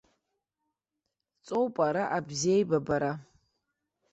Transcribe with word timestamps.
Ҵоуп, 1.45 1.75
ара 1.87 2.03
абзиеибабара. 2.17 3.11